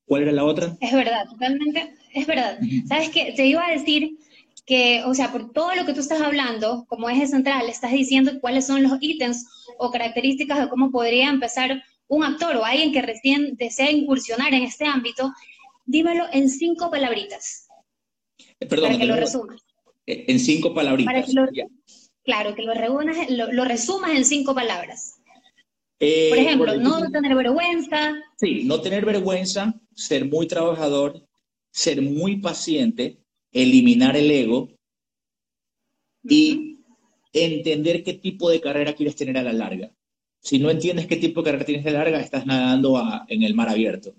[0.07, 0.79] ¿Cuál era la otra?
[0.81, 2.59] Es verdad, totalmente, es verdad.
[2.89, 3.35] ¿Sabes qué?
[3.37, 4.17] Te iba a decir
[4.65, 8.33] que, o sea, por todo lo que tú estás hablando, como eje central, estás diciendo
[8.41, 9.45] cuáles son los ítems
[9.77, 14.63] o características de cómo podría empezar un actor o alguien que recién desea incursionar en
[14.63, 15.33] este ámbito,
[15.85, 17.69] dímelo en cinco palabritas.
[18.61, 19.63] Eh, perdón, para que lo resumas.
[20.07, 21.33] Eh, en cinco palabritas.
[22.23, 25.15] claro, que lo, lo, resumas en cinco palabras.
[25.99, 28.15] Eh, Por ejemplo, no tener vergüenza.
[28.37, 31.27] Sí, no tener vergüenza, ser muy trabajador,
[31.73, 33.19] ser muy paciente,
[33.53, 34.69] eliminar el ego
[36.23, 36.81] y
[37.33, 39.91] entender qué tipo de carrera quieres tener a la larga.
[40.47, 43.69] Si no entiendes qué tipo de carrera tienes la larga, estás nadando en el mar
[43.69, 44.15] abierto.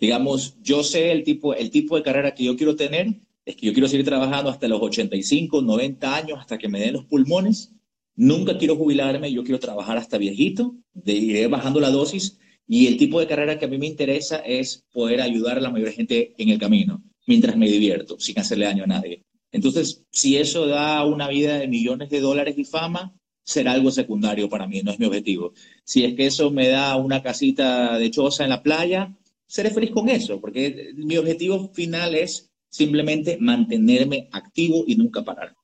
[0.00, 3.66] Digamos, yo sé el tipo, el tipo de carrera que yo quiero tener, es que
[3.66, 7.72] yo quiero seguir trabajando hasta los 85, 90 años, hasta que me den los pulmones.
[8.16, 12.40] Nunca quiero jubilarme, yo quiero trabajar hasta viejito, de, iré bajando la dosis.
[12.66, 15.70] Y el tipo de carrera que a mí me interesa es poder ayudar a la
[15.70, 19.22] mayor gente en el camino mientras me divierto, sin hacerle daño a nadie.
[19.52, 24.48] Entonces, si eso da una vida de millones de dólares y fama, será algo secundario
[24.48, 25.52] para mí, no es mi objetivo.
[25.84, 29.12] Si es que eso me da una casita de choza en la playa,
[29.46, 35.54] seré feliz con eso, porque mi objetivo final es simplemente mantenerme activo y nunca parar.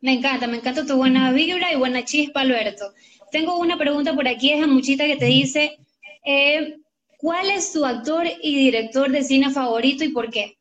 [0.00, 2.92] Me encanta, me encanta tu buena vibra y buena chispa, Alberto.
[3.32, 5.78] Tengo una pregunta por aquí, es a Muchita que te dice,
[6.24, 6.76] eh,
[7.18, 10.56] ¿Cuál es tu actor y director de cine favorito y por qué?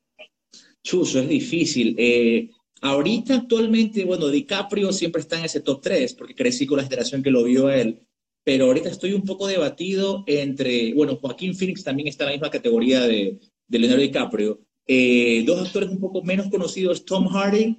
[0.82, 1.96] Chuso, es difícil.
[2.00, 2.50] Eh,
[2.82, 7.24] ahorita actualmente, bueno, DiCaprio siempre está en ese top 3 porque crecí con la generación
[7.24, 8.02] que lo vio a él.
[8.44, 12.50] Pero ahorita estoy un poco debatido entre, bueno, Joaquín Phoenix también está en la misma
[12.50, 14.62] categoría de, Leonardo DiCaprio.
[14.86, 17.76] Eh, dos actores un poco menos conocidos, Tom Hardy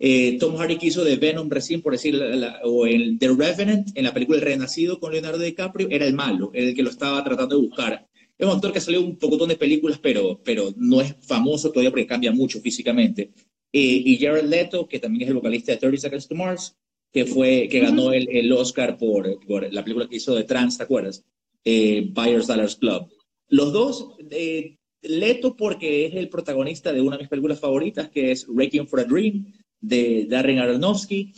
[0.00, 2.20] eh, Tom Hardy que hizo de Venom recién, por decir,
[2.62, 6.50] o el The Revenant, en la película El Renacido con Leonardo DiCaprio, era el malo,
[6.54, 8.08] el que lo estaba tratando de buscar.
[8.36, 11.70] Es un actor que ha salido un poco de películas, pero, pero no es famoso
[11.70, 13.32] todavía porque cambia mucho físicamente.
[13.72, 16.76] Eh, y Jared Leto, que también es el vocalista de 30 Seconds to Mars,
[17.12, 20.78] que, fue, que ganó el, el Oscar por, por, la película que hizo de Trans,
[20.78, 21.24] ¿te acuerdas?
[21.64, 23.08] Eh, Buyers Dollars Club.
[23.48, 28.32] Los dos, eh, Leto porque es el protagonista de una de mis películas favoritas, que
[28.32, 31.32] es Requiem for a Dream, de Darren Aronofsky.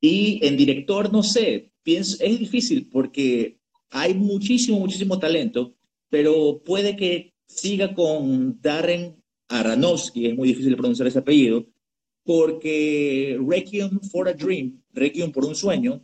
[0.00, 3.58] Y en director, no sé, pienso, es difícil porque
[3.90, 5.74] hay muchísimo, muchísimo talento,
[6.08, 9.19] pero puede que siga con Darren
[9.50, 11.66] Aronofsky, es muy difícil pronunciar ese apellido,
[12.24, 16.02] porque Requiem for a Dream, Requiem por un sueño,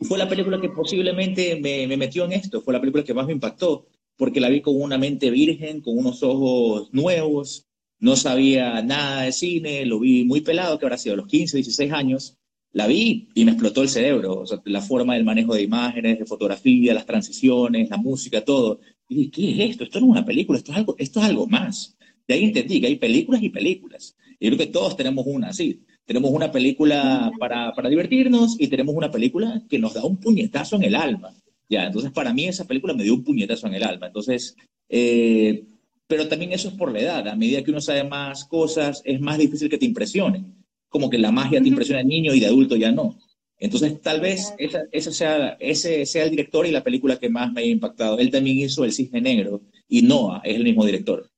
[0.00, 3.26] fue la película que posiblemente me, me, metió en esto, fue la película que más
[3.26, 7.66] me impactó, porque la vi con una mente virgen, con unos ojos nuevos,
[7.98, 11.56] no sabía nada de cine, lo vi muy pelado, que habrá sido a los 15,
[11.56, 12.36] 16 años,
[12.72, 16.18] la vi y me explotó el cerebro, o sea, la forma del manejo de imágenes,
[16.18, 18.80] de fotografía, las transiciones, la música, todo.
[19.08, 19.84] Y dije, ¿qué es esto?
[19.84, 21.93] Esto no es una película, esto es algo, esto es algo más.
[22.26, 24.16] De ahí entendí que hay películas y películas.
[24.38, 25.82] Y creo que todos tenemos una así.
[26.04, 30.76] Tenemos una película para, para divertirnos y tenemos una película que nos da un puñetazo
[30.76, 31.34] en el alma.
[31.68, 34.08] Ya, entonces para mí esa película me dio un puñetazo en el alma.
[34.08, 34.56] Entonces,
[34.88, 35.64] eh,
[36.06, 37.28] pero también eso es por la edad.
[37.28, 40.54] A medida que uno sabe más cosas, es más difícil que te impresionen.
[40.88, 43.16] Como que la magia te impresiona de niño y de adulto ya no.
[43.58, 47.62] Entonces, tal vez esa, sea, ese sea el director y la película que más me
[47.62, 48.18] ha impactado.
[48.18, 51.30] Él también hizo El Cisne Negro y Noah es el mismo director.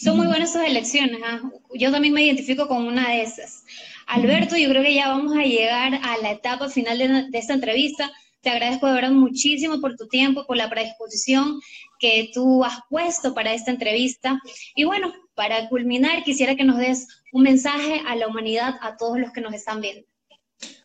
[0.00, 1.18] Son muy buenas sus elecciones.
[1.24, 1.40] ¿ah?
[1.74, 3.64] Yo también me identifico con una de esas.
[4.06, 8.10] Alberto, yo creo que ya vamos a llegar a la etapa final de, esta entrevista.
[8.40, 11.60] Te agradezco de verdad muchísimo por tu tiempo, por la predisposición
[11.98, 14.40] que tú has puesto para esta entrevista.
[14.76, 19.18] Y bueno, para culminar, quisiera que nos des un mensaje a la humanidad, a todos
[19.18, 20.06] los que nos están viendo.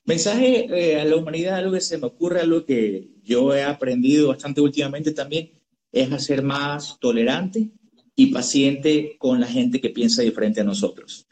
[0.06, 4.30] Mensaje eh, a la humanidad, algo que se me ocurre, algo que yo he aprendido
[4.30, 5.52] bastante últimamente también,
[5.92, 7.70] es a ser más tolerante
[8.16, 11.28] y paciente con la gente que piensa diferente a nosotros.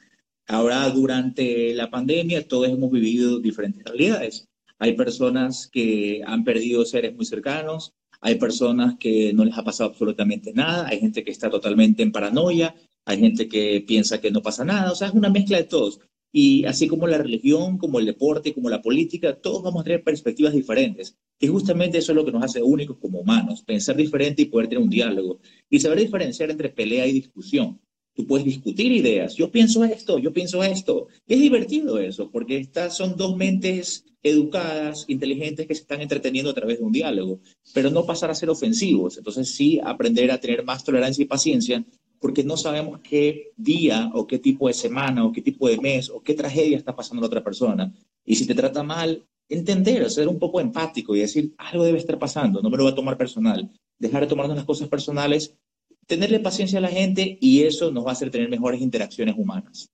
[0.48, 4.48] Ahora, durante la pandemia, todos hemos vivido diferentes realidades.
[4.80, 9.92] Hay personas que han perdido seres muy cercanos, hay personas que no les ha pasado
[9.92, 12.76] absolutamente nada, hay gente que está totalmente en paranoia,
[13.06, 16.00] hay gente que piensa que no pasa nada, o sea, es una mezcla de todos.
[16.32, 20.04] Y así como la religión, como el deporte, como la política, todos vamos a tener
[20.04, 21.18] perspectivas diferentes.
[21.40, 24.68] Y justamente eso es lo que nos hace únicos como humanos, pensar diferente y poder
[24.68, 25.40] tener un diálogo.
[25.70, 27.82] Y saber diferenciar entre pelea y discusión.
[28.14, 29.36] Tú puedes discutir ideas.
[29.36, 31.08] Yo pienso esto, yo pienso esto.
[31.28, 36.54] Es divertido eso, porque estas son dos mentes educadas, inteligentes, que se están entreteniendo a
[36.54, 37.40] través de un diálogo,
[37.74, 39.18] pero no pasar a ser ofensivos.
[39.18, 41.84] Entonces sí aprender a tener más tolerancia y paciencia
[42.22, 46.08] porque no sabemos qué día o qué tipo de semana o qué tipo de mes
[46.10, 47.92] o qué tragedia está pasando la otra persona.
[48.24, 52.20] Y si te trata mal, entender, ser un poco empático y decir, algo debe estar
[52.20, 53.68] pasando, no me lo voy a tomar personal.
[53.98, 55.58] Dejar de tomarnos las cosas personales,
[56.06, 59.90] tenerle paciencia a la gente y eso nos va a hacer tener mejores interacciones humanas.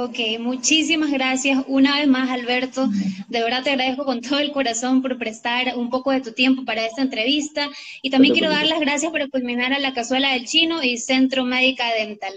[0.00, 2.88] Ok, muchísimas gracias una vez más, Alberto.
[3.28, 6.64] De verdad te agradezco con todo el corazón por prestar un poco de tu tiempo
[6.64, 7.68] para esta entrevista.
[8.00, 11.44] Y también quiero dar las gracias por culminar a la Cazuela del Chino y Centro
[11.44, 12.32] Médica Dental.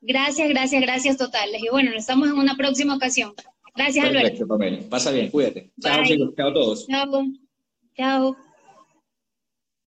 [0.00, 1.62] Gracias, gracias, gracias totales.
[1.62, 3.32] Y bueno, nos estamos en una próxima ocasión.
[3.76, 4.88] Gracias, Perfecto, Alberto.
[4.90, 5.70] Pasa bien, cuídate.
[5.80, 6.34] Chao, chicos.
[6.36, 6.86] Chao a todos.
[6.88, 7.26] Chao.
[7.96, 8.36] Chao.